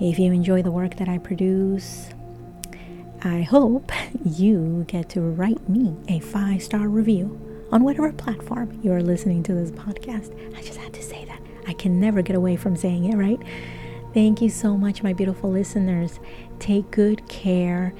If 0.00 0.20
you 0.20 0.30
enjoy 0.30 0.62
the 0.62 0.70
work 0.70 0.98
that 0.98 1.08
I 1.08 1.18
produce, 1.18 2.10
I 3.24 3.42
hope 3.42 3.90
you 4.24 4.84
get 4.86 5.08
to 5.08 5.20
write 5.20 5.68
me 5.68 5.96
a 6.06 6.20
five 6.20 6.62
star 6.62 6.88
review 6.88 7.40
on 7.72 7.82
whatever 7.82 8.12
platform 8.12 8.78
you 8.80 8.92
are 8.92 9.02
listening 9.02 9.42
to 9.44 9.52
this 9.54 9.72
podcast. 9.72 10.32
I 10.56 10.62
just 10.62 10.78
had 10.78 10.92
to 10.94 11.02
say 11.02 11.24
that. 11.24 11.40
I 11.66 11.72
can 11.72 11.98
never 11.98 12.22
get 12.22 12.36
away 12.36 12.54
from 12.54 12.76
saying 12.76 13.06
it, 13.06 13.16
right? 13.16 13.40
Thank 14.14 14.40
you 14.40 14.48
so 14.48 14.76
much, 14.76 15.02
my 15.02 15.12
beautiful 15.12 15.50
listeners. 15.50 16.20
Take 16.60 16.92
good 16.92 17.28
care, 17.28 17.94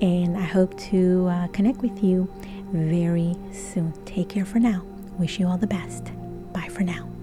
and 0.00 0.36
I 0.36 0.42
hope 0.42 0.76
to 0.90 1.28
uh, 1.28 1.46
connect 1.48 1.78
with 1.80 2.02
you 2.02 2.28
very 2.76 3.36
soon. 3.52 3.92
Take 4.04 4.28
care 4.28 4.44
for 4.44 4.58
now. 4.58 4.82
Wish 5.18 5.38
you 5.38 5.46
all 5.48 5.58
the 5.58 5.66
best. 5.66 6.12
Bye 6.52 6.68
for 6.68 6.82
now. 6.82 7.15